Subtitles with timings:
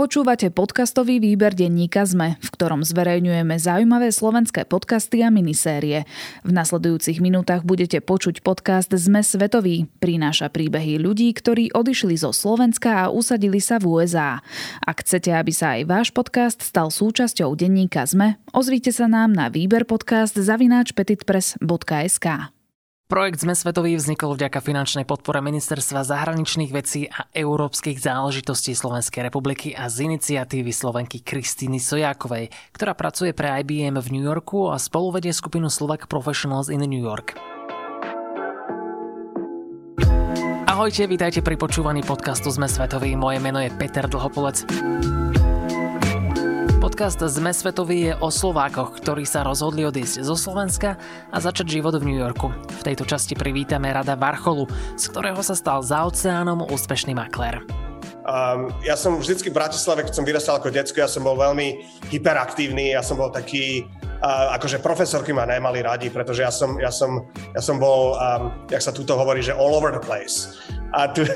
[0.00, 6.08] Počúvate podcastový výber denníka ZME, v ktorom zverejňujeme zaujímavé slovenské podcasty a minisérie.
[6.40, 9.92] V nasledujúcich minútach budete počuť podcast ZME Svetový.
[10.00, 14.40] Prináša príbehy ľudí, ktorí odišli zo Slovenska a usadili sa v USA.
[14.80, 19.52] Ak chcete, aby sa aj váš podcast stal súčasťou denníka ZME, ozvite sa nám na
[19.52, 22.56] výber podcast zavináč petitpress.sk.
[23.10, 29.74] Projekt Sme svetový vznikol vďaka finančnej podpore Ministerstva zahraničných vecí a európskych záležitostí Slovenskej republiky
[29.74, 35.34] a z iniciatívy Slovenky Kristýny Sojákovej, ktorá pracuje pre IBM v New Yorku a spoluvedie
[35.34, 37.34] skupinu Slovak Professionals in New York.
[40.70, 43.18] Ahojte, vítajte pri počúvaní podcastu Sme svetový.
[43.18, 44.62] Moje meno je Peter Dlhopolec.
[46.80, 50.96] Podcast Zme svetový je o Slovákoch, ktorí sa rozhodli odísť zo Slovenska
[51.28, 52.48] a začať život v New Yorku.
[52.48, 54.64] V tejto časti privítame Rada Varcholu,
[54.96, 57.60] z ktorého sa stal za oceánom úspešný maklér.
[58.24, 61.84] Um, ja som vždycky v Bratislave, keď som vyrastal ako detsko, ja som bol veľmi
[62.08, 63.84] hyperaktívny, ja som bol taký,
[64.24, 68.56] uh, akože profesorky ma nemali radi, pretože ja som, ja som, ja som bol, um,
[68.72, 70.56] jak sa tuto hovorí, že all over the place.
[70.96, 71.28] A tu,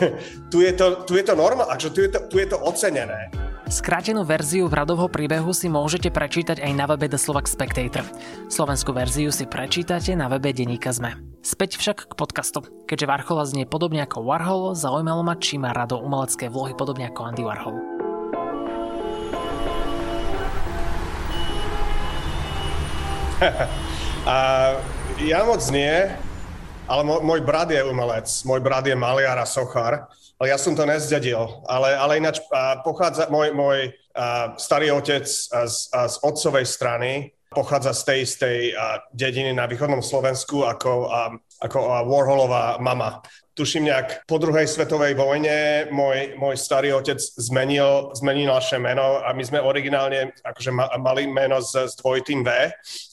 [0.48, 3.28] tu je to, tu je to normálne, akože tu je to, tu je to ocenené.
[3.64, 8.04] Skrátenú verziu Vradovho príbehu si môžete prečítať aj na webe The Slovak Spectator.
[8.52, 11.16] Slovenskú verziu si prečítate na webe Deníka Zme.
[11.40, 12.60] Späť však k podcastu.
[12.84, 17.20] Keďže Varchola znie podobne ako Warhol, zaujímalo ma, či má rado umelecké vlohy podobne ako
[17.24, 17.76] Andy Warhol.
[24.28, 24.36] A
[25.24, 26.12] ja moc nie,
[26.84, 28.28] ale môj brat je umelec.
[28.44, 30.12] Môj brat je maliar a sochár
[30.46, 31.64] ja som to nezdedil.
[31.68, 32.40] Ale, ale ináč
[32.84, 33.78] pochádza môj, môj
[34.60, 37.10] starý otec z, z otcovej strany,
[37.54, 38.58] pochádza z tej istej
[39.14, 41.10] dediny na východnom Slovensku ako,
[41.62, 41.78] ako
[42.10, 43.22] Warholová mama.
[43.54, 49.30] Tuším nejak po druhej svetovej vojne môj, môj starý otec zmenil, zmenil naše meno a
[49.30, 52.50] my sme originálne akože mali meno s, s dvojitým V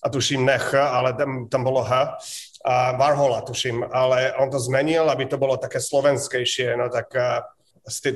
[0.02, 2.18] a tuším nech, ale tam, tam bolo H
[2.66, 7.14] a Varhola, tuším, ale on to zmenil, aby to bolo také slovenskejšie, no tak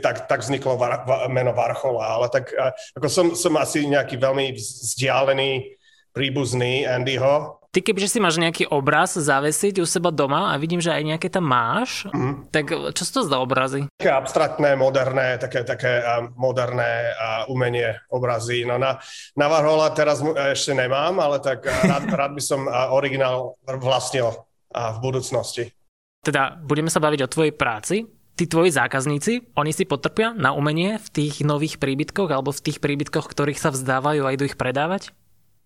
[0.02, 2.53] tak, tak vzniklo var, va, meno Varchola, ale tak
[2.94, 5.74] ako som, som asi nejaký veľmi vzdialený
[6.14, 10.96] príbuzný Andyho, Ty kebyže si máš nejaký obraz zavesiť u seba doma a vidím, že
[10.96, 12.47] aj nejaké tam máš, mm.
[12.47, 13.91] tak čo sú to za obrazy?
[14.00, 16.00] Také abstraktné, moderné, také, také
[16.40, 17.12] moderné
[17.52, 18.64] umenie obrazy.
[18.64, 19.03] No na,
[19.35, 22.64] na Varhola teraz ešte nemám, ale tak uh, rád, rád by som
[22.96, 24.31] originál vlastnil
[24.72, 25.75] v budúcnosti.
[26.24, 28.08] Teda budeme sa baviť o tvojej práci.
[28.40, 32.80] Tí tvoji zákazníci, oni si potrpia na umenie v tých nových príbytkoch alebo v tých
[32.80, 35.12] príbytkoch, ktorých sa vzdávajú a idú ich predávať?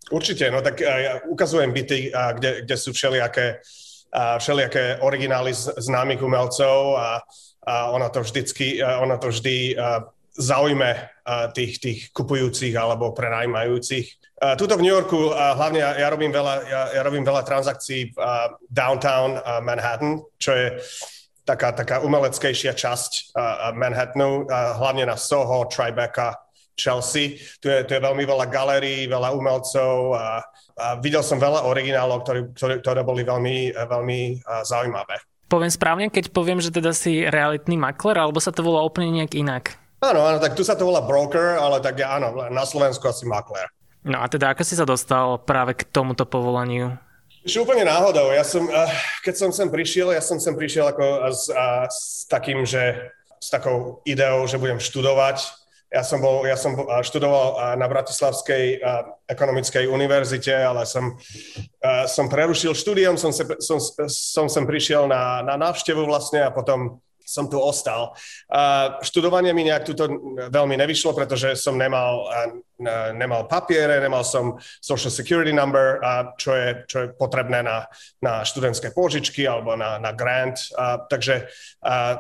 [0.10, 3.62] Určite, no tak ja ukazujem byty, kde, kde sú všelijaké,
[4.14, 7.22] všelijaké originály známych umelcov a,
[7.70, 9.78] a ona to vždycky, ona to vždy
[10.34, 10.98] zaujme
[11.54, 14.40] tých, tých kupujúcich alebo prenajímajúcich.
[14.58, 18.18] Tuto v New Yorku, hlavne ja, ja, robím veľa, ja, ja robím veľa transakcií v
[18.72, 20.68] downtown Manhattan, čo je
[21.44, 23.36] taká, taká umeleckejšia časť
[23.76, 26.40] Manhattanu, hlavne na Soho, Tribeca,
[26.80, 27.44] Chelsea.
[27.60, 30.40] Tu je, tu je veľmi veľa galérií, veľa umelcov a,
[30.80, 34.20] a videl som veľa originálov, ktoré, ktoré, ktoré boli veľmi, veľmi
[34.64, 35.20] zaujímavé.
[35.52, 39.36] Poviem správne, keď poviem, že teda si realitný makler, alebo sa to volá úplne nejak
[39.36, 39.76] inak?
[40.00, 43.28] Áno, áno, tak tu sa to volá broker, ale tak ja, áno, na Slovensku asi
[43.28, 43.68] makler.
[44.06, 46.96] No a teda ako si sa dostal práve k tomuto povolaniu?
[47.44, 48.32] Ešte úplne náhodou.
[48.32, 48.70] Ja som,
[49.26, 51.52] keď som sem prišiel, ja som sem prišiel ako s,
[51.92, 55.48] s takým, že s takou ideou, že budem študovať
[55.90, 58.78] ja som, bol, ja som študoval na Bratislavskej
[59.26, 61.18] ekonomickej univerzite, ale som,
[62.06, 67.02] som prerušil štúdium, som, se, som, som sem prišiel na, na návštevu vlastne a potom
[67.30, 68.18] som tu ostal.
[69.06, 70.10] Študovanie mi nejak tuto
[70.50, 72.26] veľmi nevyšlo, pretože som nemal,
[73.14, 76.02] nemal papiere, nemal som social security number,
[76.42, 77.86] čo, je, čo je potrebné na,
[78.20, 80.58] na študentské pôžičky alebo na, na grant.
[81.10, 81.46] Takže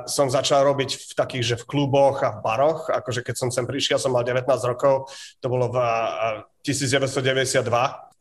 [0.05, 2.87] som začal robiť v takých, že v kluboch a v baroch.
[2.93, 5.09] Akože keď som sem prišiel, som mal 19 rokov,
[5.39, 7.65] to bolo v uh, 1992.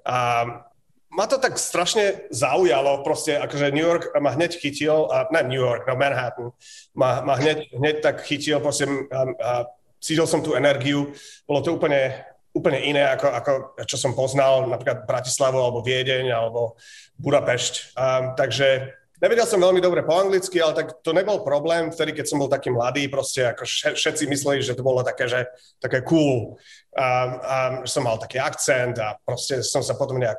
[0.09, 0.68] Uh,
[1.09, 5.61] ma to tak strašne zaujalo, proste akože New York ma hneď chytil, a, ne New
[5.61, 6.53] York, no Manhattan,
[6.93, 9.53] ma, ma hneď, hneď tak chytil, proste a, a
[9.99, 11.11] cítil som tú energiu,
[11.49, 12.13] bolo to úplne,
[12.53, 13.53] úplne iné, ako, ako
[13.89, 16.77] čo som poznal, napríklad Bratislavu, alebo Viedeň, alebo
[17.19, 17.97] Budapešť.
[17.97, 22.27] A, takže Nevedel som veľmi dobre po anglicky, ale tak to nebol problém vtedy, keď
[22.31, 23.67] som bol taký mladý, proste ako
[23.99, 25.43] všetci mysleli, že to bolo také, že
[25.83, 26.55] také cool.
[26.95, 30.39] A, a som mal taký akcent a proste som sa potom nejak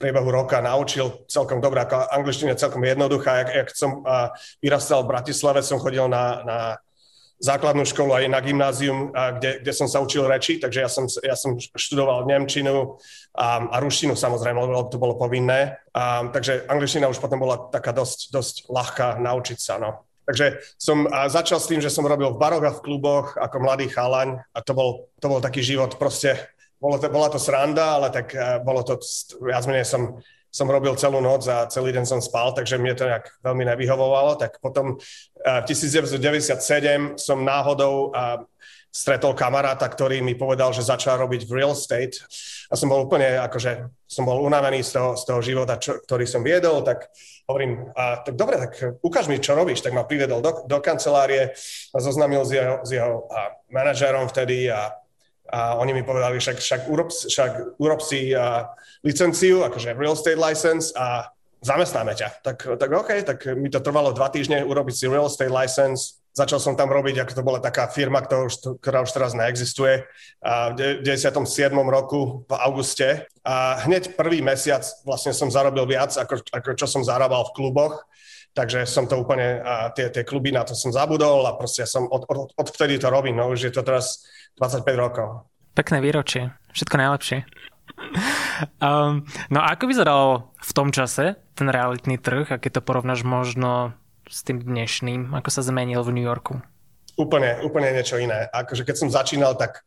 [0.00, 3.44] priebehu roka naučil celkom dobre, ako angličtina celkom jednoduchá.
[3.44, 4.32] Jak, jak som uh,
[4.64, 6.58] vyrastal v Bratislave, som chodil na, na,
[7.40, 11.32] základnú školu aj na gymnázium, kde, kde som sa učil reči, takže ja som, ja
[11.32, 13.00] som študoval Nemčinu
[13.32, 15.80] a, a ruštinu samozrejme, lebo to bolo povinné.
[15.96, 19.80] A, takže angličtina už potom bola taká dosť, dosť ľahká naučiť sa.
[19.80, 20.04] No.
[20.28, 23.56] Takže som a začal s tým, že som robil v baroch a v kluboch ako
[23.64, 26.36] mladý chalaň a to bol, to bol taký život proste,
[26.80, 28.32] bolo to, bola to sranda, ale tak
[28.64, 28.96] bolo to,
[29.44, 30.18] viac menej som
[30.50, 34.34] som robil celú noc a celý deň som spal, takže mne to nejak veľmi nevyhovovalo.
[34.34, 34.98] Tak potom
[35.46, 38.10] v 1997 som náhodou
[38.90, 42.18] stretol kamaráta, ktorý mi povedal, že začal robiť v real estate.
[42.70, 46.26] A som bol úplne, akože, som bol unavený z toho, z toho života, čo, ktorý
[46.26, 47.06] som viedol, tak
[47.46, 49.86] hovorím, a, tak dobre, tak ukáž mi, čo robíš.
[49.86, 51.54] Tak ma privedol do, do kancelárie
[51.94, 54.90] a zoznámil s jeho, s jeho a, manažérom vtedy a
[55.50, 58.70] a oni mi povedali, však, však, urob, však urob si uh,
[59.02, 61.26] licenciu, akože real estate license a
[61.60, 62.40] zamestnáme ťa.
[62.40, 66.22] Tak, tak OK, tak mi to trvalo dva týždne urobiť si real estate license.
[66.30, 70.06] Začal som tam robiť, ako to bola taká firma, ktorá už, ktorá už teraz neexistuje,
[70.38, 71.74] a v 97.
[71.90, 73.26] roku v auguste.
[73.42, 78.06] A hneď prvý mesiac vlastne som zarobil viac, ako, ako čo som zarábal v kluboch.
[78.50, 82.10] Takže som to úplne, a tie, tie kluby na to som zabudol a proste som
[82.10, 84.26] od, od, od vtedy to robím, no už je to teraz
[84.58, 85.46] 25 rokov.
[85.78, 87.46] Pekné výročie, všetko najlepšie.
[88.82, 89.22] Um,
[89.54, 93.94] no a ako vyzeral v tom čase ten realitný trh, a keď to porovnáš možno
[94.26, 96.58] s tým dnešným, ako sa zmenil v New Yorku?
[97.18, 98.50] Úplne, úplne niečo iné.
[98.50, 99.86] Akože keď som začínal, tak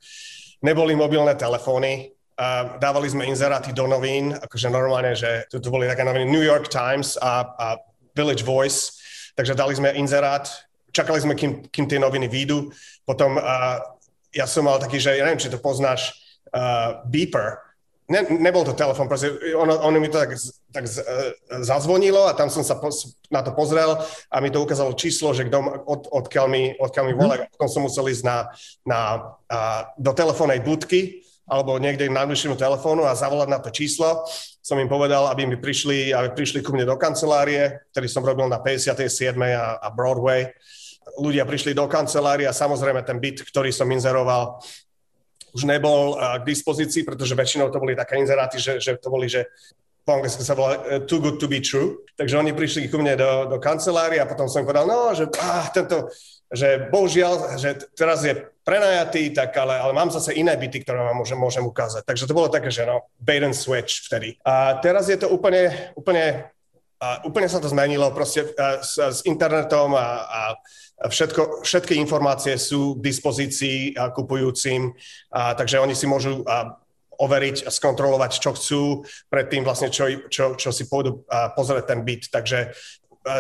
[0.63, 5.85] neboli mobilné telefóny, a dávali sme inzeráty do novín, akože normálne, že to, to boli
[5.85, 7.67] také noviny New York Times a, a
[8.13, 8.97] Village Voice,
[9.33, 10.45] takže dali sme inzerát,
[10.93, 12.69] čakali sme, kým, kým tie noviny výjdu,
[13.03, 13.81] potom uh,
[14.33, 16.13] ja som mal taký, že ja neviem, či to poznáš,
[16.53, 17.61] uh, beeper.
[18.03, 20.35] Ne, nebol to telefon, proste ono, ono mi to tak,
[20.69, 21.33] tak z, uh,
[21.63, 23.95] zazvonilo a tam som sa pos, na to pozrel
[24.29, 27.41] a mi to ukázalo číslo, že kto, od, odkiaľ mi, odkiaľ mi volá.
[27.41, 27.53] Mm-hmm.
[27.57, 28.37] Potom som musel ísť na,
[28.85, 28.99] na,
[29.49, 34.23] uh, do telefónnej budky alebo niekde na najbližšiemu telefónu a zavolať na to číslo.
[34.63, 38.47] Som im povedal, aby mi prišli, aby prišli ku mne do kancelárie, ktorý som robil
[38.47, 39.35] na 57.
[39.35, 40.47] a, a Broadway
[41.19, 44.63] ľudia prišli do kancelárie a samozrejme ten byt, ktorý som inzeroval,
[45.53, 49.45] už nebol k dispozícii, pretože väčšinou to boli také inzeráty, že, že to boli, že
[50.03, 51.99] po anglicky sa volá uh, too good to be true.
[52.19, 55.65] Takže oni prišli ku mne do, do kancelárie a potom som povedal, no, že ah,
[55.71, 56.11] tento,
[56.53, 61.17] že bohužiaľ, že teraz je prenajatý, tak ale, ale mám zase iné byty, ktoré vám
[61.19, 62.05] môžem, môžem ukázať.
[62.05, 64.37] Takže to bolo také, že no, bait and switch vtedy.
[64.45, 66.47] A teraz je to úplne, úplne,
[67.01, 70.41] uh, úplne sa to zmenilo proste uh, s, s internetom a, a
[71.03, 74.95] Všetko, všetky informácie sú k dispozícii kupujúcim,
[75.35, 76.79] a, takže oni si môžu a,
[77.19, 78.83] overiť a skontrolovať, čo chcú,
[79.29, 82.29] predtým vlastne, čo, čo, čo si pôjdu a, pozrieť ten byt.
[82.33, 82.73] Takže
[83.25, 83.33] a,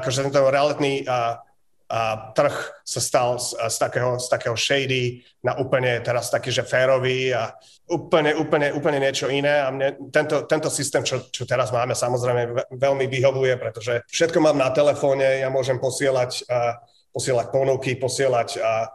[0.00, 1.40] akože tento realitný a,
[1.88, 2.00] a
[2.32, 7.32] trh sa stal z, z, takého, z takého shady na úplne teraz taký, že férový
[7.32, 7.52] a
[7.88, 12.72] úplne, úplne, úplne niečo iné a mne tento, tento systém, čo, čo teraz máme, samozrejme
[12.72, 16.80] veľmi vyhovuje, pretože všetko mám na telefóne, ja môžem posielať uh,
[17.14, 18.90] posielať ponuky, posielať a,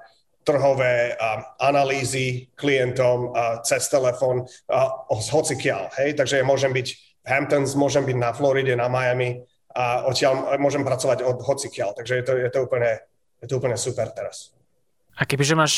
[0.49, 4.49] trhové a, analýzy klientom a, cez telefón
[5.13, 5.93] z hocikiaľ.
[6.01, 6.17] Hej?
[6.17, 6.87] Takže ja môžem byť
[7.21, 9.45] v Hamptons, môžem byť na Floride, na Miami
[9.77, 11.93] a odtiaľ môžem pracovať od hocikiaľ.
[11.93, 12.97] Takže je to, je to, úplne,
[13.37, 14.49] je to úplne super teraz.
[15.19, 15.73] A kebyže máš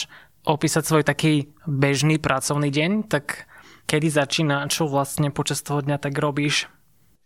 [0.48, 3.52] opísať svoj taký bežný pracovný deň, tak
[3.86, 6.72] kedy začína, čo vlastne počas toho dňa tak robíš?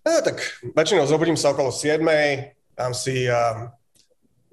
[0.05, 0.41] No, tak
[0.75, 2.01] väčšinou zobudím sa okolo 7,
[2.77, 3.71] dám si um,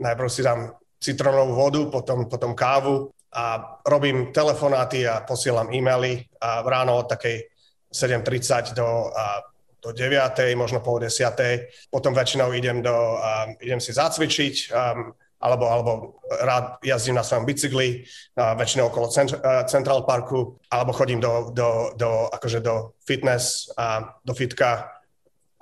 [0.01, 6.63] najprv si dám citrónovú vodu, potom, potom kávu a robím telefonáty a posielam e-maily a
[6.63, 7.51] ráno od takej
[7.91, 9.43] 7.30 do, a,
[9.83, 10.55] do 9.
[10.55, 11.91] možno pol 10.
[11.91, 15.11] Potom väčšinou idem, do, a, idem si zacvičiť um,
[15.43, 15.93] alebo, alebo
[16.39, 18.07] rád jazdím na svojom bicykli,
[18.39, 19.11] a väčšinou okolo
[19.67, 24.92] Central Parku, alebo chodím do, do, do, akože do fitness a do fitka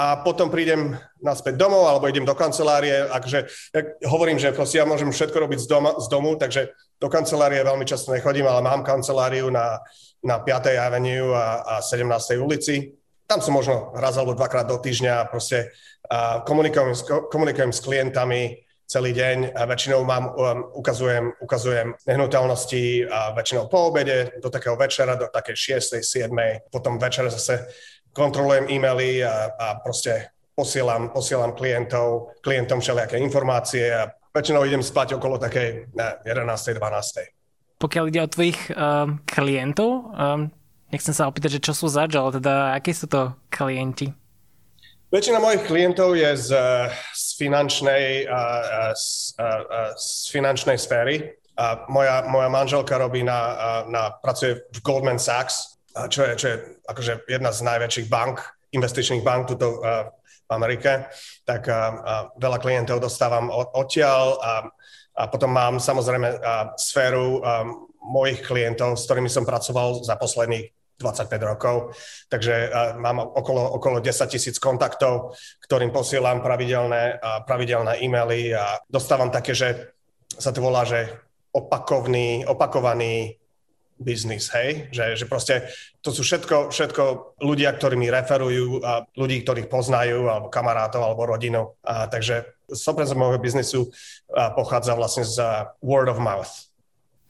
[0.01, 3.05] a potom prídem naspäť domov alebo idem do kancelárie.
[3.05, 3.45] Akže,
[3.77, 7.61] ja hovorím, že proste ja môžem všetko robiť z, doma, z domu, takže do kancelárie
[7.61, 9.77] veľmi často nechodím, ale mám kanceláriu na,
[10.25, 10.81] na 5.
[10.81, 12.09] Avenue a, a 17.
[12.41, 12.97] ulici.
[13.29, 15.69] Tam som možno raz alebo dvakrát do týždňa proste
[16.09, 16.97] a komunikujem,
[17.29, 23.95] komunikujem s klientami celý deň a väčšinou mám, um, ukazujem, ukazujem nehnuteľnosti a väčšinou po
[23.95, 26.03] obede, do takého večera, do takej 6.
[26.03, 26.35] 7.
[26.75, 27.71] Potom večer zase
[28.13, 35.17] kontrolujem e-maily a, a proste posielam, posielam klientov, klientom všelijaké informácie a väčšinou idem spať
[35.17, 36.77] okolo takej ne, 11.
[36.77, 37.81] 12.
[37.81, 40.53] Pokiaľ ide o tvojich um, klientov, um,
[40.93, 44.13] nechcem sa opýtať, že čo sú zač, ale teda akí sú to klienti?
[45.11, 46.51] Väčšina mojich klientov je z,
[47.11, 48.31] z, finančnej,
[48.95, 49.35] z,
[49.99, 51.35] z finančnej sféry.
[51.59, 53.59] a moja, moja manželka robí na,
[53.91, 56.57] na, pracuje v Goldman Sachs, čo je, čo je
[56.87, 59.83] akože jedna z najväčších bank, investičných bank tuto
[60.47, 61.11] v Amerike,
[61.47, 64.53] tak a veľa klientov dostávam od, odtiaľ a,
[65.19, 67.43] a potom mám samozrejme a, sféru
[68.03, 70.71] mojich klientov, s ktorými som pracoval za posledných
[71.01, 71.97] 25 rokov,
[72.29, 72.69] takže
[73.01, 75.33] mám okolo, okolo 10 tisíc kontaktov,
[75.65, 77.17] ktorým posielam pravidelné,
[77.49, 79.97] pravidelné e-maily a dostávam také, že
[80.37, 81.09] sa to volá, že
[81.57, 83.40] opakovný, opakovaný
[84.01, 84.89] biznis, hej?
[84.91, 85.55] Že, že proste
[86.01, 87.03] to sú všetko, všetko
[87.45, 91.77] ľudia, ktorí mi referujú a ľudí, ktorých poznajú, alebo kamarátov, alebo rodinu.
[91.85, 93.93] A, takže 100% môjho biznisu
[94.33, 96.73] a, pochádza vlastne z word of mouth.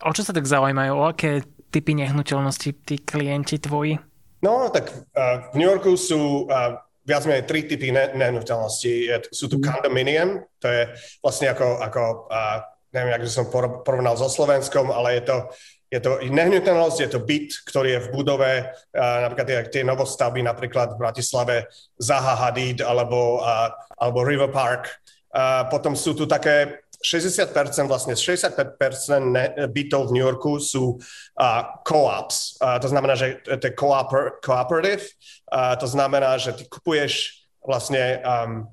[0.01, 0.93] O čo sa tak zaujímajú?
[0.95, 3.99] O aké typy nehnuteľnosti tí klienti tvoji?
[4.41, 9.13] No, tak uh, v New Yorku sú uh, viac menej tri typy ne- nehnuteľností.
[9.29, 9.65] Sú tu mhm.
[9.69, 10.83] condominium, to je
[11.21, 13.47] vlastne ako, ako uh, neviem, ak by som
[13.85, 15.37] porovnal so Slovenskom, ale je to,
[15.91, 18.53] je to nehnuteľnosť, je to byt, ktorý je v budove,
[18.95, 21.57] napríklad tie, tie novostavby napríklad v Bratislave
[21.99, 23.43] Zaha Hadid alebo,
[23.99, 24.87] alebo River Park.
[25.31, 27.55] Uh, potom sú tu také 60%,
[27.89, 32.61] vlastne 65% bytov v New Yorku sú uh, co-ops.
[32.61, 33.75] Uh, to znamená, že to je
[34.43, 35.07] cooperative.
[35.49, 38.69] Uh, to znamená, že ty kupuješ vlastne um,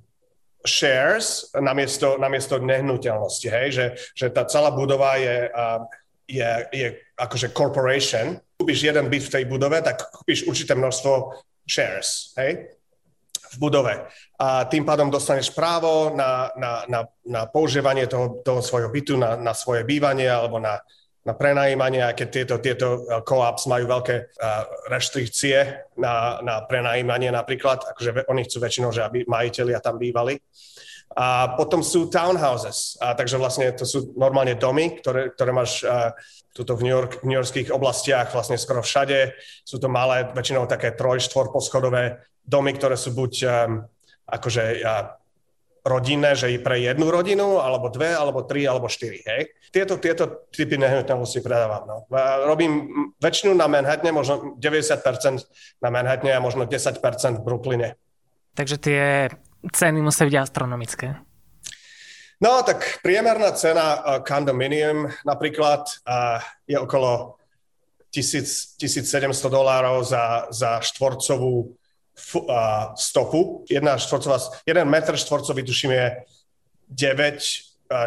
[0.68, 3.68] shares namiesto, namiesto nehnuteľnosti, hej?
[3.72, 5.88] Že, že tá celá budova je, uh,
[6.28, 8.38] je, je akože corporation.
[8.60, 12.78] Kúpiš jeden byt v tej budove, tak kúpiš určité množstvo shares, hej?
[13.48, 13.96] v budove.
[14.44, 19.40] A tým pádom dostaneš právo na, na, na, na používanie toho, toho svojho bytu, na,
[19.40, 20.84] na svoje bývanie alebo na,
[21.24, 22.88] na prenajímanie, aj keď tieto, tieto
[23.24, 29.28] co-ops majú veľké uh, reštrikcie na, na prenajímanie napríklad, akože oni chcú väčšinou, že aby
[29.28, 30.40] majiteľia tam bývali.
[31.18, 36.14] A potom sú townhouses, a takže vlastne to sú normálne domy, ktoré, ktoré máš uh,
[36.54, 39.34] tuto v New, York, New Yorkských oblastiach vlastne skoro všade.
[39.66, 43.50] Sú to malé, väčšinou také troj, štvor poschodové domy, ktoré sú buď um,
[44.30, 45.18] akože uh,
[45.88, 49.56] rodinné, že i pre jednu rodinu, alebo dve, alebo tri, alebo štyri, hej.
[49.72, 51.98] Tieto, tieto typy nehnuteľností predávam, no.
[52.46, 52.92] Robím
[53.24, 57.02] väčšinu na Manhattane, možno 90% na Manhattane a možno 10%
[57.40, 57.90] v Brooklyne.
[58.54, 59.32] Takže tie
[59.64, 61.18] ceny musia byť astronomické.
[62.38, 66.38] No, tak priemerná cena uh, condominium napríklad uh,
[66.70, 67.42] je okolo
[68.14, 71.74] 1000, 1700 dolárov za, za štvorcovú
[72.98, 73.62] stopu.
[73.70, 76.08] Jedna štvorcová, jeden metr štvorcový, tuším, je
[76.90, 77.38] 9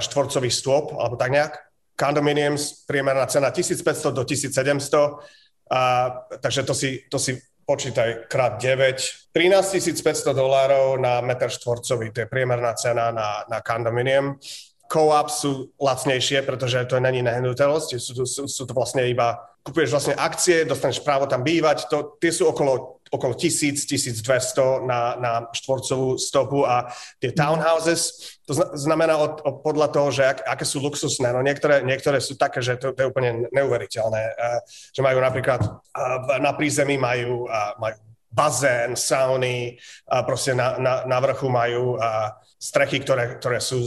[0.00, 1.52] štvorcových stôp, alebo tak nejak.
[1.95, 2.57] Condominium,
[2.90, 7.38] priemerná cena 1500 do 1700, a, takže to si, to si
[7.71, 9.31] počítaj krát 9.
[9.31, 14.43] 13 500 dolárov na metr štvorcový, to je priemerná cena na, na condominium.
[14.91, 20.19] Co-op sú lacnejšie, pretože to není nehnuteľnosť, sú, sú, sú to vlastne iba, kupuješ vlastne
[20.19, 26.62] akcie, dostaneš právo tam bývať, to, tie sú okolo okolo 1000-1200 na, na štvorcovú stopu
[26.62, 26.87] a
[27.19, 31.35] tie townhouses, to znamená od, od, podľa toho, že ak, aké sú luxusné.
[31.35, 34.62] No niektoré, niektoré sú také, že to, to je úplne neuveriteľné, uh,
[34.95, 37.99] že majú napríklad uh, na prízemí majú, uh, majú
[38.31, 39.75] bazén, sauny,
[40.07, 42.31] a proste na, na, na vrchu majú uh,
[42.62, 43.83] strechy, ktoré, ktoré sú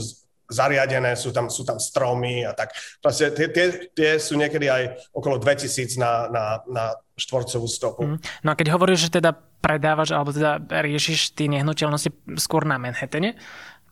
[0.54, 2.70] zariadené, sú tam, sú tam stromy a tak.
[3.02, 6.84] Proste tie, tie, tie sú niekedy aj okolo 2000 na, na, na
[7.18, 8.02] štvorcovú stopu.
[8.06, 8.18] Mm.
[8.46, 13.34] No a keď hovoríš, že teda predávaš alebo teda riešiš tie nehnuteľnosti skôr na Manhattane,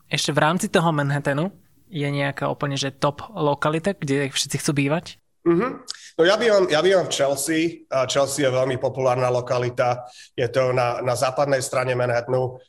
[0.07, 1.51] ešte v rámci toho Manhattanu
[1.91, 5.21] je nejaká úplne že top lokalita, kde všetci chcú bývať?
[5.43, 5.71] Mm-hmm.
[6.13, 7.83] No ja bývam, ja bývam v Chelsea.
[7.91, 10.07] A Chelsea je veľmi populárna lokalita.
[10.37, 12.61] Je to na, na západnej strane Manhattanu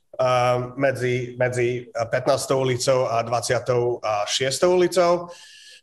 [0.77, 2.51] medzi, medzi 15.
[2.55, 4.03] ulicou a 26.
[4.67, 5.29] ulicou.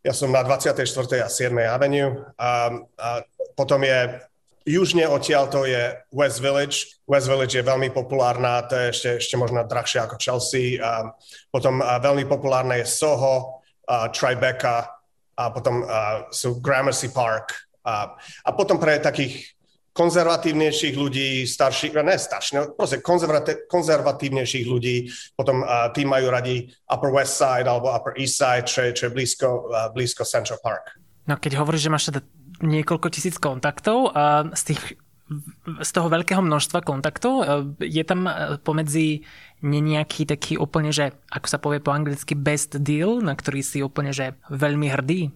[0.02, 0.82] Ja som na 24.
[1.22, 1.54] a 7.
[1.68, 2.26] avenue.
[2.40, 3.10] A, a
[3.54, 4.18] potom je
[4.66, 7.02] južne odtiaľ to je West Village.
[7.10, 10.78] West Village je veľmi populárna, to je ešte, ešte možno drahšie ako Chelsea.
[10.82, 11.14] A
[11.50, 13.62] potom a veľmi populárne je Soho,
[13.92, 14.88] a Tribeca
[15.36, 17.52] a potom a, sú Gramercy Park.
[17.82, 18.14] A,
[18.46, 19.58] a potom pre takých
[19.92, 23.04] konzervatívnejších ľudí, starších, ne starších, no proste
[23.68, 28.88] konzervatívnejších ľudí, potom uh, tí majú radi Upper West Side alebo Upper East Side, čo
[28.96, 30.96] čo je blízko, uh, blízko Central Park.
[31.28, 32.24] No keď hovoríš, že máš teda
[32.64, 34.82] niekoľko tisíc kontaktov a z tých
[35.80, 37.48] z toho veľkého množstva kontaktov
[37.80, 38.28] je tam
[38.68, 39.24] pomedzi
[39.64, 44.12] nejaký taký úplne, že ako sa povie po anglicky best deal, na ktorý si úplne,
[44.12, 45.32] že veľmi hrdý?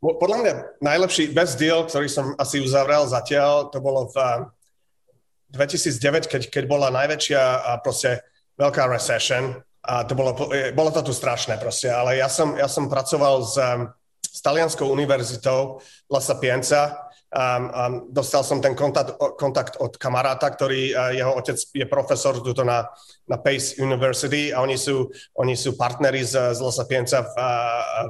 [0.00, 0.52] Podľa mňa
[0.84, 4.16] najlepší best deal, ktorý som asi uzavrel zatiaľ, to bolo v
[5.56, 8.20] 2009, keď, keď bola najväčšia a proste
[8.60, 10.34] veľká recession a to bolo,
[10.74, 13.56] bolo to tu strašné proste, ale ja som, ja som pracoval s,
[14.20, 17.06] s Talianskou univerzitou La Sapienza.
[17.26, 22.66] Um, um, dostal som ten kontakt, kontakt od kamaráta, ktorý, jeho otec je profesor tuto
[22.66, 22.86] na,
[23.28, 27.32] na Pace University a oni sú, oni sú partneri z, z La Sapienza v,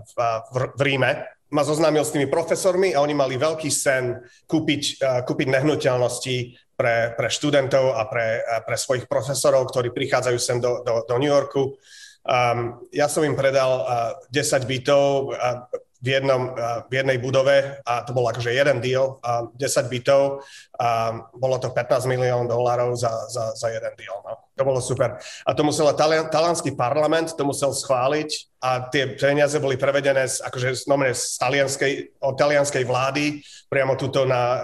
[0.03, 0.15] v,
[0.53, 5.21] v, v Ríme ma zoznámil s tými profesormi a oni mali veľký sen kúpiť, uh,
[5.23, 6.37] kúpiť nehnuteľnosti
[6.75, 11.15] pre, pre študentov a pre, uh, pre svojich profesorov, ktorí prichádzajú sem do, do, do
[11.23, 11.79] New Yorku.
[12.27, 15.71] Um, ja som im predal uh, 10 bytov uh,
[16.03, 16.53] v, jednom,
[16.87, 20.45] v jednej budove a to bol akože jeden deal, uh, 10 bytov
[20.77, 24.17] a bolo to 15 milión dolárov za, za, za jeden deal.
[24.21, 24.47] No.
[24.57, 25.21] To bolo super.
[25.21, 30.45] A to musel talian, talianský parlament, to musel schváliť a tie peniaze boli prevedené z,
[30.45, 30.77] akože
[31.13, 31.93] z talianskej,
[32.25, 34.61] od talianskej vlády priamo tuto na uh,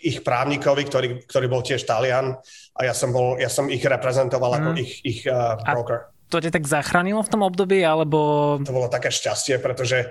[0.00, 2.32] ich právnikovi, ktorý, ktorý bol tiež Talian
[2.72, 4.58] a ja som, bol, ja som ich reprezentoval mm.
[4.58, 6.08] ako ich, ich uh, broker.
[6.08, 8.18] A to ťa tak zachránilo v tom období, alebo...
[8.62, 10.06] To bolo také šťastie, pretože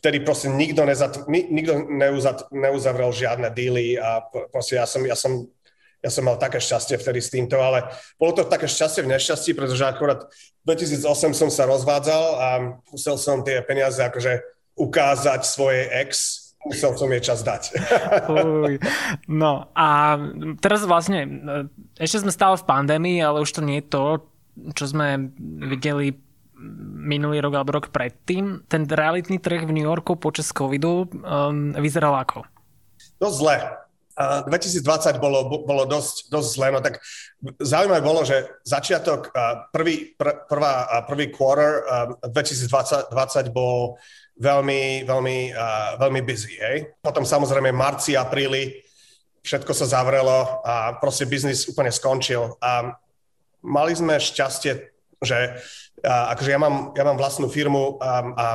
[0.00, 5.44] vtedy proste nikto, nezat, nikto neuzat, neuzavrel žiadne díly a proste ja som, ja som
[6.00, 9.52] ja som mal také šťastie vtedy s týmto, ale bolo to také šťastie v nešťastí,
[9.52, 10.32] pretože akurát
[10.64, 12.48] v 2008 som sa rozvádzal a
[12.88, 14.40] musel som tie peniaze akože
[14.80, 16.10] ukázať svojej ex,
[16.64, 17.62] musel som jej čas dať.
[18.32, 18.80] Uj,
[19.28, 20.16] no a
[20.64, 21.28] teraz vlastne,
[22.00, 24.04] ešte sme stále v pandémii, ale už to nie je to,
[24.72, 25.36] čo sme
[25.68, 26.16] videli
[27.00, 32.14] minulý rok alebo rok predtým, ten realitný trh v New Yorku počas covidu um, vyzeral
[32.20, 32.44] ako?
[33.16, 33.56] Dosť zle.
[34.20, 37.00] Uh, 2020 bolo, bolo dosť, dosť zle, no tak
[37.56, 43.96] zaujímavé bolo, že začiatok, uh, prvý, pr, prvá, uh, prvý quarter uh, 2020 20 bol
[44.36, 46.92] veľmi, veľmi, uh, veľmi busy, hej.
[47.00, 48.84] Potom samozrejme marci, apríli,
[49.40, 52.60] všetko sa zavrelo a proste biznis úplne skončil.
[52.60, 52.96] A
[53.64, 55.38] mali sme šťastie, že
[56.04, 58.46] a, akože ja mám, ja mám vlastnú firmu a, a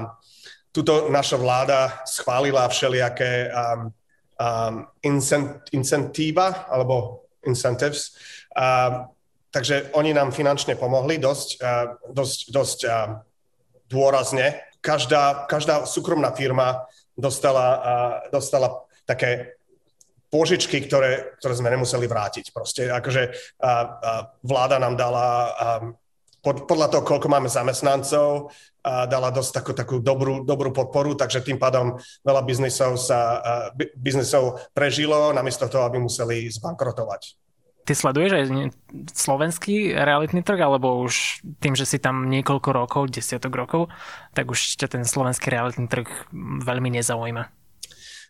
[0.76, 3.94] tuto naša vláda schválila všelijaké um,
[4.36, 8.12] um, incent, incentíva alebo incentives.
[8.52, 9.08] A,
[9.52, 13.24] takže oni nám finančne pomohli dosť, uh, dosť, dosť uh,
[13.88, 14.60] dôrazne.
[14.84, 16.84] Každá, každá súkromná firma
[17.16, 19.56] dostala, uh, dostala také
[20.28, 22.52] požičky, ktoré, ktoré sme nemuseli vrátiť.
[22.52, 23.32] Proste akože
[23.64, 23.72] a, a
[24.44, 25.40] vláda nám dala a,
[26.46, 28.54] pod, podľa toho, koľko máme zamestnancov,
[28.86, 33.42] a dala dosť takú, takú dobrú, dobrú podporu, takže tým pádom veľa biznisov sa
[33.98, 37.34] biznisov prežilo, namiesto toho, aby museli zbankrotovať.
[37.86, 38.46] Ty sleduješ aj
[39.14, 43.90] slovenský realitný trh, alebo už tým, že si tam niekoľko rokov, desiatok rokov,
[44.38, 46.10] tak už ťa ten slovenský realitný trh
[46.62, 47.65] veľmi nezaujíma?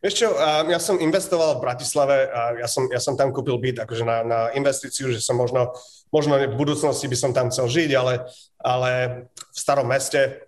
[0.04, 0.28] Vieš čo,
[0.68, 2.28] ja som investoval v Bratislave
[2.60, 5.72] ja som, ja som tam kúpil byt akože na, na investíciu, že som možno,
[6.12, 8.28] možno v budúcnosti by som tam chcel žiť, ale,
[8.60, 8.92] ale
[9.32, 10.46] v starom meste.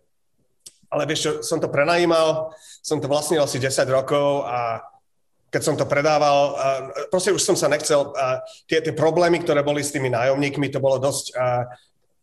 [0.88, 2.52] Ale vieš čo, som to prenajímal,
[2.84, 4.84] som to vlastnil asi 10 rokov a
[5.48, 6.60] keď som to predával,
[7.08, 8.12] proste už som sa nechcel,
[8.68, 11.32] tie, tie problémy, ktoré boli s tými nájomníkmi, to bolo dosť,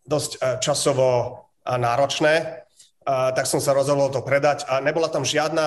[0.04, 2.64] dosť časovo náročné,
[3.04, 5.66] tak som sa rozhodol to predať a nebola tam žiadna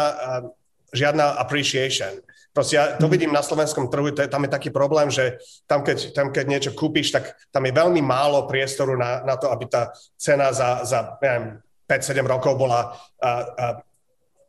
[0.92, 2.24] žiadna appreciation.
[2.56, 3.14] Proste ja to mhm.
[3.14, 5.38] vidím na slovenskom trhu, to je, tam je taký problém, že
[5.70, 9.54] tam keď, tam keď niečo kúpiš, tak tam je veľmi málo priestoru na, na to,
[9.54, 13.32] aby tá cena za, za neviem, 5-7 rokov bola a, a,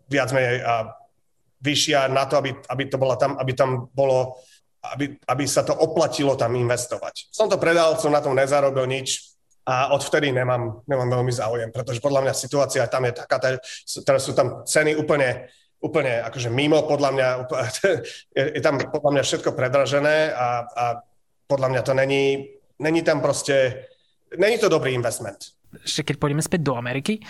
[0.09, 0.97] viac menej a,
[1.59, 4.39] vyššia na to, aby, aby to bola tam, aby tam bolo,
[4.95, 7.35] aby, aby sa to oplatilo tam investovať.
[7.35, 9.35] Som to predal, som na tom nezarobil nič,
[9.69, 13.37] a odvtedy nemám, nemám veľmi záujem, pretože podľa mňa situácia tam je taká,
[14.01, 17.29] teraz sú tam ceny úplne úplne akože mimo, podľa mňa,
[18.37, 20.85] je, je tam podľa mňa všetko predražené a, a
[21.47, 22.25] podľa mňa to není,
[22.83, 23.89] není tam proste,
[24.37, 25.55] není to dobrý investment.
[25.85, 27.21] Ešte keď pôjdeme späť do Ameriky,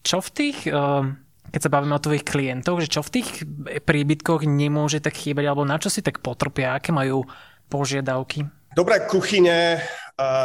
[0.00, 1.02] čo v tých, eh,
[1.50, 3.28] keď sa bavíme o tvojich klientoch, že čo v tých
[3.84, 7.26] príbytkoch nemôže tak chýbať, alebo na čo si tak potrpia, aké majú
[7.66, 8.46] požiadavky?
[8.70, 9.82] Dobré kuchyne,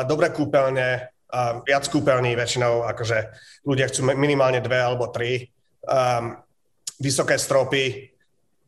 [0.10, 1.14] dobré kúpeľne,
[1.62, 3.18] viac kúpeľní väčšinou, akože
[3.70, 5.54] ľudia chcú minimálne dve alebo tri.
[5.86, 6.42] Um,
[7.00, 8.12] vysoké stropy,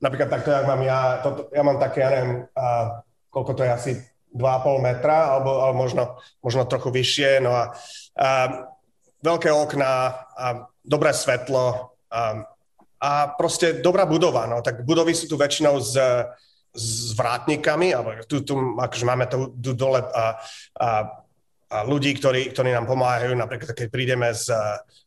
[0.02, 3.02] napríklad takto, jak mám ja, toto, ja mám také, ja neviem, a,
[3.34, 3.92] koľko to je asi
[4.34, 6.04] 2,5 metra, alebo, alebo možno,
[6.44, 7.74] možno trochu vyššie, no a,
[8.18, 8.30] a
[9.24, 9.94] veľké okná,
[10.38, 10.46] a
[10.86, 12.46] dobré svetlo a,
[12.98, 14.62] a proste dobrá budova, no.
[14.62, 15.94] Tak budovy sú tu väčšinou s,
[16.74, 20.38] s vrátnikami, alebo tu, tu akože máme tu, tu dole a
[20.78, 20.88] a
[21.68, 24.48] ľudí, ktorí, ktorí nám pomáhajú, napríklad keď prídeme s,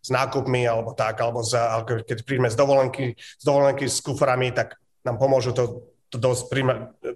[0.01, 1.57] s nákupmi alebo tak, alebo z,
[2.05, 6.53] keď prídeme z dovolenky, z dovolenky s kuframi, tak nám pomôžu to, to dosť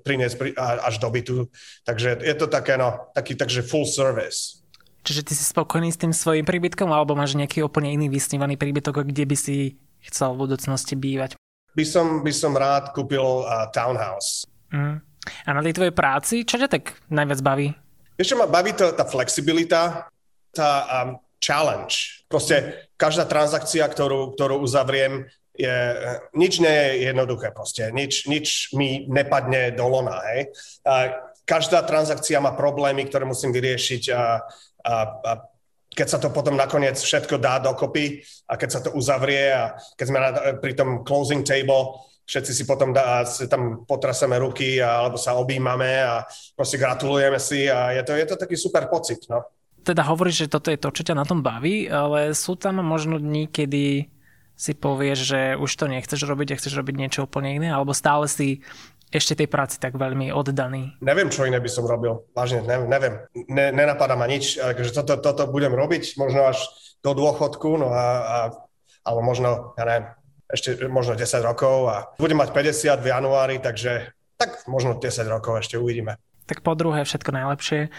[0.01, 1.37] priniesť až do bytu.
[1.85, 4.65] Takže je to také, no, taký takže full service.
[5.05, 9.05] Čiže ty si spokojný s tým svojim príbytkom alebo máš nejaký úplne iný vysnívaný príbytok,
[9.05, 11.37] kde by si chcel v budúcnosti bývať?
[11.75, 14.47] by som, by som rád kúpil uh, townhouse.
[14.71, 15.03] Mm.
[15.45, 17.69] A na tej tvojej práci, čo ťa tak najviac baví?
[18.15, 20.07] Vieš, ma baví to, tá flexibilita,
[20.55, 21.09] tá um,
[21.43, 22.23] challenge.
[22.31, 25.71] Proste každá transakcia, ktorú, ktorú uzavriem, je,
[26.35, 30.51] nič nie je jednoduché proste, nič, nič mi nepadne do lona, hej.
[30.83, 34.43] A každá transakcia má problémy, ktoré musím vyriešiť a,
[34.83, 35.33] a, a
[35.95, 40.07] keď sa to potom nakoniec všetko dá dokopy a keď sa to uzavrie a keď
[40.11, 45.05] sme na, pri tom closing table, všetci si potom dá, si tam potraseme ruky a,
[45.05, 46.25] alebo sa objímame a
[46.57, 49.45] proste gratulujeme si a je to, je to taký super pocit, no.
[49.85, 53.21] Teda hovoríš, že toto je to, čo ťa na tom baví, ale sú tam možno
[53.21, 54.09] dní, kedy
[54.57, 58.25] si povieš, že už to nechceš robiť a chceš robiť niečo úplne iné, alebo stále
[58.25, 58.65] si
[59.13, 60.99] ešte tej práci tak veľmi oddaný?
[61.05, 62.25] Neviem, čo iné by som robil.
[62.35, 63.23] Vážne, ne, neviem.
[63.47, 64.59] Ne, nenapadá ma nič.
[64.59, 66.65] Takže toto, toto budem robiť možno až
[67.05, 68.37] do dôchodku, no a, a
[69.05, 70.07] alebo možno, ja neviem,
[70.55, 75.61] ešte možno 10 rokov a budem mať 50 v januári, takže tak možno 10 rokov
[75.61, 76.17] ešte uvidíme.
[76.45, 77.89] Tak po druhé všetko najlepšie.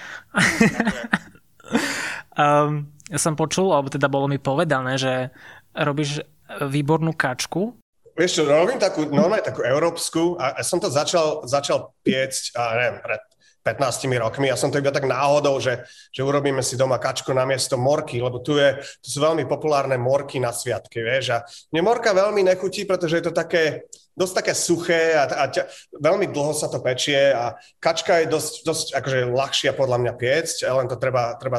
[2.39, 5.33] um, ja som počul, alebo teda bolo mi povedané, že
[5.75, 6.23] robíš
[6.61, 7.75] výbornú kačku.
[8.15, 12.97] Vieš čo, robím takú, normálne takú európsku a som to začal, začal piecť, a neviem,
[13.03, 13.21] pred
[13.65, 14.53] 15 rokmi.
[14.53, 15.81] Ja som to iba tak náhodou, že,
[16.13, 19.97] že urobíme si doma kačku na miesto morky, lebo tu, je, tu sú veľmi populárne
[19.97, 21.33] morky na sviatky, vieš.
[21.33, 21.37] A
[21.73, 25.65] mne morka veľmi nechutí, pretože je to také, dosť také suché a, a ťa,
[25.97, 30.69] veľmi dlho sa to pečie a kačka je dosť, dosť akože ľahšia podľa mňa piecť,
[30.69, 31.57] len to treba, treba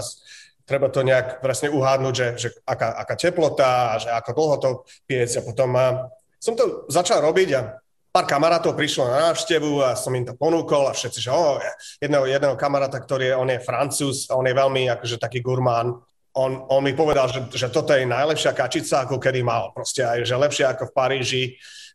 [0.66, 4.71] treba to nejak presne uhádnuť, že, že aká, aká teplota a že ako dlho to
[5.07, 6.11] piec a potom a
[6.42, 7.79] som to začal robiť a
[8.16, 11.61] pár kamarátov prišlo na návštevu a som im to ponúkol a všetci, že oh,
[12.00, 16.00] jedného, jedného kamaráta, ktorý je, on je francúz on je veľmi akože taký gurmán,
[16.33, 19.72] on, on mi povedal, že, že toto je najlepšia kačica, ako kedy mal.
[19.76, 21.44] Proste aj, že lepšia ako v Paríži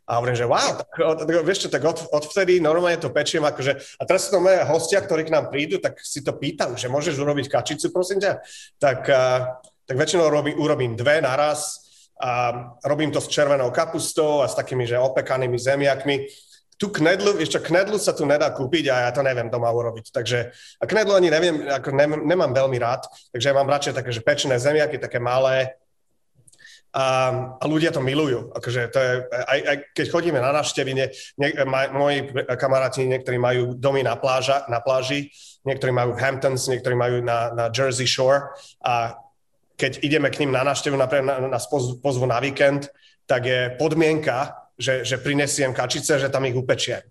[0.05, 3.97] a hovorím, že wow, tak, tak, vieš čo, tak od, odvtedy normálne to pečiem, akože,
[3.97, 6.85] a teraz sú to moje hostia, ktorí k nám prídu, tak si to pýtam, že
[6.85, 8.45] môžeš urobiť kačicu, prosím ťa?
[8.77, 9.57] Tak, uh,
[9.89, 11.90] tak väčšinou robím, urobím dve naraz,
[12.21, 12.31] a
[12.85, 16.29] robím to s červenou kapustou a s takými, že opekanými zemiakmi.
[16.77, 20.13] Tu knedlu, ešte knedlu sa tu nedá kúpiť a ja to neviem doma urobiť.
[20.13, 24.09] Takže a knedlu ani neviem, ako nemám, nemám veľmi rád, takže ja mám radšej také,
[24.13, 25.81] že pečené zemiaky, také malé,
[26.91, 27.05] a,
[27.55, 28.51] a ľudia to milujú.
[28.51, 31.07] Akože to je, aj, aj keď chodíme na návštevy, ne,
[31.39, 31.47] ne,
[31.95, 35.31] moji kamaráti, niektorí majú domy na, pláža, na pláži,
[35.63, 38.51] niektorí majú Hamptons, niektorí majú na, na Jersey Shore
[38.83, 39.15] a
[39.81, 41.59] keď ideme k ním na návštevu, napríklad na, na
[42.05, 42.93] pozvu na víkend,
[43.25, 47.01] tak je podmienka, že, že prinesiem kačice, že tam ich upečiem.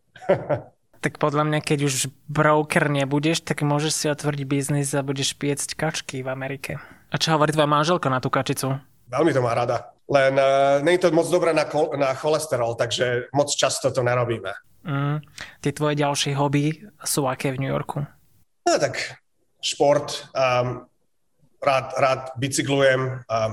[1.05, 1.95] tak podľa mňa, keď už
[2.31, 6.79] broker nebudeš, tak môžeš si otvoriť biznis a budeš piecť kačky v Amerike.
[7.11, 8.79] A čo hovorí tvoja manželka na tú kačicu?
[9.11, 9.91] Veľmi to má rada.
[10.07, 14.07] Len uh, nie je to moc dobré na, kol- na cholesterol, takže moc často to
[14.07, 14.55] nerobíme.
[14.87, 15.19] Mm.
[15.59, 18.07] Tie tvoje ďalšie hobby sú aké v New Yorku?
[18.67, 19.19] No tak
[19.61, 20.90] šport, um,
[21.63, 23.53] rád, rád bicyklujem, um,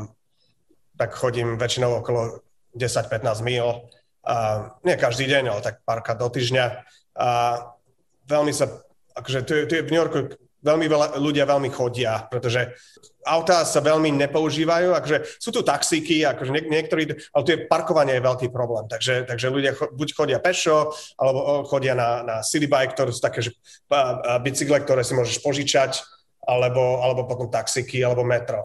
[0.97, 2.41] tak chodím väčšinou okolo
[2.73, 3.87] 10-15 mil.
[4.27, 6.83] Uh, nie každý deň, ale tak párkrát do týždňa.
[7.15, 7.27] A
[8.27, 8.67] veľmi sa,
[9.15, 10.35] akože tu, tu je v New Yorku
[10.67, 12.75] veľmi veľa, ľudia veľmi chodia, pretože
[13.23, 18.17] autá sa veľmi nepoužívajú, akože sú tu taxíky, akože niek- niektorí, ale tu je parkovanie
[18.17, 22.67] je veľký problém, takže, takže ľudia cho, buď chodia pešo, alebo chodia na, na city
[22.67, 23.51] bike, ktoré sú také, že
[24.43, 26.03] bicykle, ktoré si môžeš požičať,
[26.47, 28.63] alebo, alebo potom taxíky, alebo metro.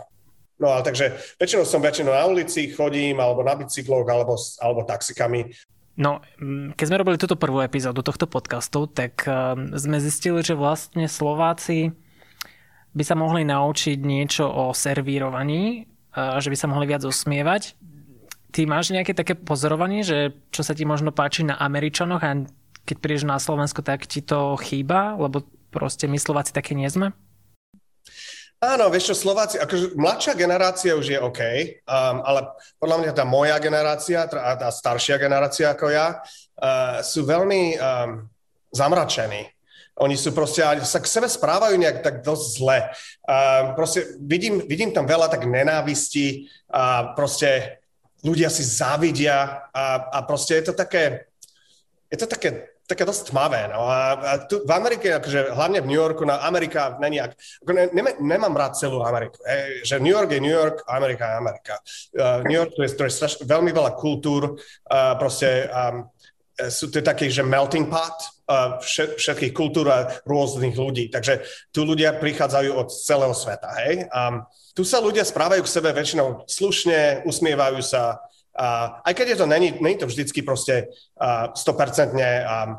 [0.62, 5.50] No ale takže väčšinou som väčšinou na ulici, chodím, alebo na bicykloch, alebo, alebo taxikami.
[5.98, 10.56] No, mm, keď sme robili túto prvú epizódu tohto podcastu, tak um, sme zistili, že
[10.56, 11.92] vlastne Slováci
[12.94, 17.76] by sa mohli naučiť niečo o servírovaní, uh, že by sa mohli viac usmievať.
[18.52, 22.40] Ty máš nejaké také pozorovanie, že čo sa ti možno páči na Američanoch a
[22.86, 27.16] keď prídeš na Slovensko, tak ti to chýba, lebo proste my Slováci také nie sme?
[28.62, 31.42] Áno, vieš čo, Slováci, akože mladšia generácia už je OK,
[31.82, 32.46] um, ale
[32.78, 38.22] podľa mňa tá moja generácia, tá, tá staršia generácia ako ja, uh, sú veľmi um,
[38.70, 39.50] zamračení.
[39.98, 42.78] Oni sú proste, sa k sebe správajú nejak tak dosť zle.
[43.26, 47.82] Uh, proste vidím, vidím tam veľa tak nenávisti a proste
[48.22, 51.26] ľudia si závidia a, a proste je to také,
[52.06, 53.70] je to také také dosť tmavé.
[53.70, 53.86] No.
[53.86, 57.70] A, a tu v Amerike, akože hlavne v New Yorku, na Amerika není ak, ako
[57.72, 59.38] ne, ne, nemám rád celú Ameriku.
[59.46, 61.74] E, že New York je New York, Amerika je Amerika.
[62.12, 66.10] Uh, New York to je, to je straš, veľmi veľa kultúr, uh, proste um,
[66.68, 68.18] sú to taký, že melting pot
[68.50, 71.08] uh, všet, všetkých kultúr a rôznych ľudí.
[71.08, 71.42] Takže
[71.72, 73.72] tu ľudia prichádzajú od celého sveta.
[73.82, 74.06] Hej?
[74.12, 78.20] Um, tu sa ľudia správajú k sebe väčšinou slušne, usmievajú sa,
[78.52, 82.76] Uh, aj keď je to, není, není to vždycky proste uh, 100% um,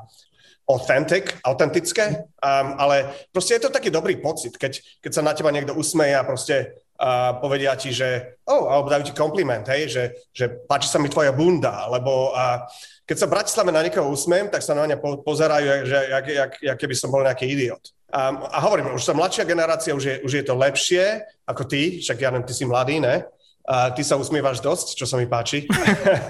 [0.70, 5.52] authentic, autentické, um, ale proste je to taký dobrý pocit, keď, keď sa na teba
[5.52, 10.04] niekto usmeje a proste uh, povedia ti, že, oh, alebo dajú ti kompliment, hej, že,
[10.30, 12.64] že páči sa mi tvoja bunda, alebo uh,
[13.04, 16.26] keď sa v Bratislave na niekoho usmejem, tak sa na mňa po, pozerajú, že jak,
[16.28, 17.84] jak, jak keby som bol nejaký idiot.
[18.14, 22.00] Um, a hovorím, už sa mladšia generácia, už je, už je to lepšie ako ty,
[22.00, 23.28] však ja neviem, ty si mladý, ne?
[23.63, 25.63] Uh, ty sa usmievaš dosť, čo sa mi páči.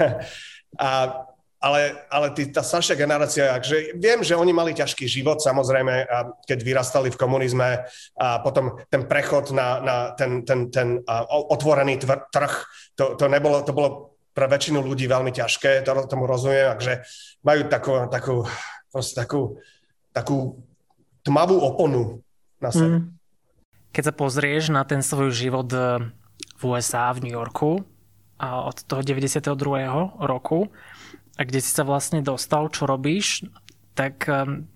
[0.78, 0.90] a
[1.64, 6.04] ale, ale tí, tá staršia generácia, že viem, že oni mali ťažký život, samozrejme,
[6.44, 7.88] keď vyrastali v komunizme
[8.20, 11.00] a potom ten prechod na, na ten, ten, ten
[11.32, 12.54] otvorený tvr, trh,
[13.00, 17.00] to, to, nebolo, to bolo pre väčšinu ľudí veľmi ťažké, to, tomu rozumiem, takže
[17.48, 18.36] majú takú, takú,
[18.92, 19.42] takú,
[20.12, 20.38] takú
[21.24, 22.20] tmavú oponu
[22.60, 23.08] na sebe.
[23.08, 23.16] Mm.
[23.96, 25.70] Keď sa pozrieš na ten svoj život
[26.64, 27.84] USA, v New Yorku,
[28.40, 29.44] a od toho 92.
[30.20, 30.68] roku,
[31.34, 33.48] a kde si sa vlastne dostal, čo robíš,
[33.98, 34.70] tak um,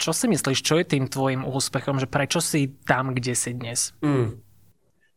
[0.00, 3.92] čo si myslíš, čo je tým tvojim úspechom, že prečo si tam, kde si dnes?
[4.00, 4.38] Mm.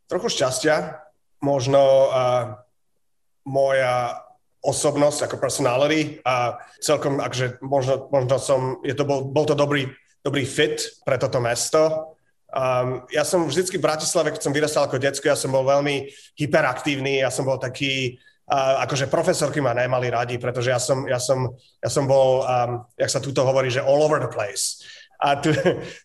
[0.10, 1.00] Trochu šťastia,
[1.40, 2.60] možno uh,
[3.48, 4.24] moja
[4.64, 9.92] osobnosť ako personality a celkom, akže možno, možno som, je to, bol, bol to dobrý,
[10.24, 12.16] dobrý fit pre toto mesto.
[12.54, 16.06] Um, ja som vždycky v Bratislave, keď som vyrastal ako detsko, ja som bol veľmi
[16.38, 21.18] hyperaktívny, ja som bol taký, uh, akože profesorky ma nemali radi, pretože ja som, ja
[21.18, 21.50] som,
[21.82, 24.86] ja som bol, um, jak sa tuto hovorí, že all over the place.
[25.24, 25.56] A tu,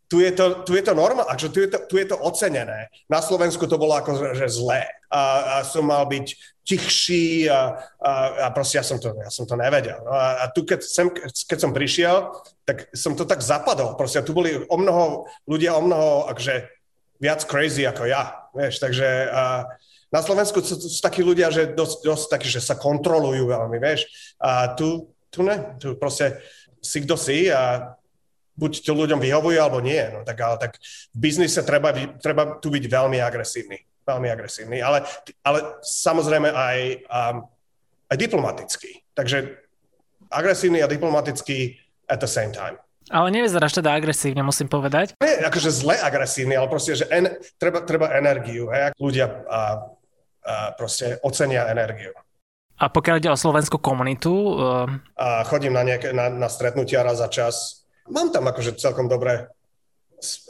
[0.07, 2.87] tu, je to, tu je to normálne, akože tu je to, tu je to ocenené.
[3.11, 4.87] Na Slovensku to bolo ako že zlé.
[5.11, 5.23] A,
[5.59, 8.13] a som mal byť tichší a, a,
[8.45, 9.99] a proste ja som to, ja som to nevedel.
[10.07, 12.31] No a, a tu, keď, sem, keď som prišiel,
[12.63, 13.99] tak som to tak zapadol.
[13.99, 16.69] Proste tu boli o mnoho ľudia, o mnoho akože
[17.19, 18.47] viac crazy ako ja.
[18.55, 19.67] Vieš, takže a,
[20.15, 24.07] na Slovensku sú, sú takí ľudia, že dosť, dosť takí, že sa kontrolujú veľmi, vieš.
[24.39, 26.39] A tu, tu ne, tu proste
[26.79, 27.93] si kto si a
[28.59, 30.03] buď to ľuďom vyhovuje, alebo nie.
[30.11, 30.83] No, tak, ale tak
[31.15, 33.87] v biznise treba, treba tu byť veľmi agresívny.
[34.09, 35.05] Veľmi agresívny, ale,
[35.45, 36.79] ale samozrejme aj,
[37.13, 37.45] um,
[38.09, 39.05] aj diplomatický.
[39.13, 39.69] Takže
[40.33, 41.77] agresívny a diplomatický
[42.09, 42.81] at the same time.
[43.09, 45.17] Ale nevyzeráš teda agresívne, musím povedať.
[45.21, 48.69] Nie, akože zle agresívny, ale proste, že en, treba, treba energiu.
[48.69, 48.93] Hej?
[49.01, 49.61] Ľudia a, a
[50.77, 52.13] proste ocenia energiu.
[52.79, 54.31] A pokiaľ ide o slovenskú komunitu?
[54.31, 54.87] Uh...
[55.19, 57.78] A chodím na, nejaké, na, na stretnutia raz za čas.
[58.09, 59.49] Mám tam akože celkom dobré,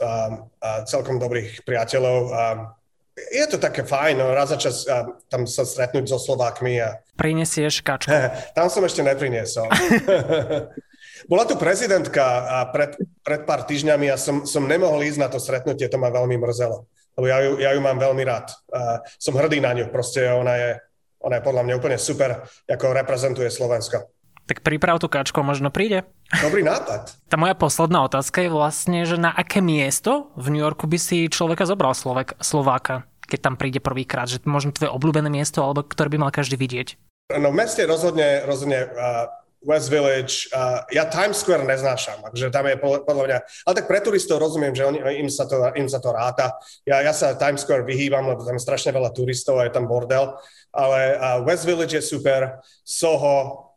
[0.01, 0.11] a,
[0.59, 2.19] a celkom dobrých priateľov.
[2.33, 2.43] A
[3.19, 6.79] je to také fajn, no, raz za čas a, tam sa stretnúť so Slovákmi.
[6.81, 7.03] A...
[7.19, 8.09] Prinesieš kačku?
[8.57, 9.67] tam som ešte nepriniesol.
[11.31, 15.37] Bola tu prezidentka a pred, pred pár týždňami a som, som nemohol ísť na to
[15.37, 16.87] stretnutie, to ma veľmi mrzelo.
[17.19, 18.47] Lebo ja ju, ja ju mám veľmi rád.
[18.71, 20.69] A som hrdý na ňu, proste ona je,
[21.19, 24.07] ona je podľa mňa úplne super, ako reprezentuje Slovensko.
[24.49, 26.09] Tak priprav tú kačku, možno príde.
[26.41, 27.13] Dobrý nápad.
[27.29, 31.29] Tá moja posledná otázka je vlastne, že na aké miesto v New Yorku by si
[31.29, 36.09] človeka zobral Slovek, Slováka, keď tam príde prvýkrát, že možno tvoje obľúbené miesto, alebo ktoré
[36.09, 36.97] by mal každý vidieť?
[37.37, 39.29] No v meste rozhodne, rozhodne uh,
[39.61, 40.49] West Village.
[40.49, 43.37] Uh, ja Times Square neznášam, takže tam je podľa mňa...
[43.69, 46.57] Ale tak pre turistov rozumiem, že oni, im, sa to, im sa to ráta.
[46.89, 49.85] Ja, ja sa Times Square vyhýbam, lebo tam je strašne veľa turistov a je tam
[49.85, 50.41] bordel.
[50.73, 53.68] Ale uh, West Village je super, Soho,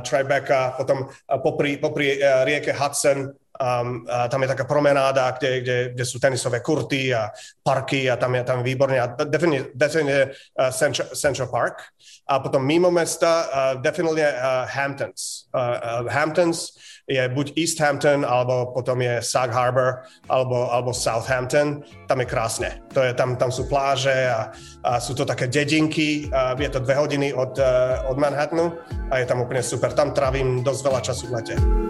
[0.00, 1.12] Tribeca, potom
[1.44, 6.22] popri, popri uh, rieke Hudson, Um, a tam je taká promenáda, kde, kde, kde sú
[6.22, 9.02] tenisové kurty a parky a tam je tam výborne.
[9.02, 11.82] A definitely, definitely uh, Central, Central Park.
[12.30, 15.50] A potom mimo mesta uh, definitely uh, Hamptons.
[15.50, 16.78] Uh, uh, Hamptons
[17.08, 21.80] je buď East Hampton, alebo potom je Sag Harbor, alebo, alebo Southampton.
[22.04, 22.70] Tam je krásne.
[22.92, 24.52] To je, tam, tam sú pláže a,
[24.84, 26.28] a sú to také dedinky.
[26.28, 28.76] A je to dve hodiny od, uh, od Manhattanu
[29.08, 29.96] a je tam úplne super.
[29.96, 31.87] Tam trávim dosť veľa času v lete.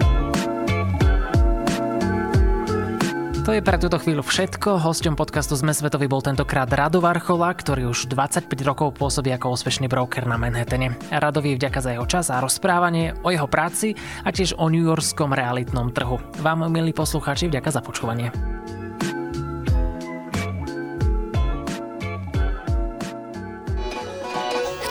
[3.49, 4.77] To je pre túto chvíľu všetko.
[4.77, 9.89] Hosťom podcastu Sme svetový bol tentokrát Rado Varchola, ktorý už 25 rokov pôsobí ako úspešný
[9.89, 10.93] broker na Manhattane.
[11.09, 15.33] Radovi vďaka za jeho čas a rozprávanie o jeho práci a tiež o New Yorkskom
[15.33, 16.21] realitnom trhu.
[16.45, 18.58] Vám, milí poslucháči, vďaka za počúvanie.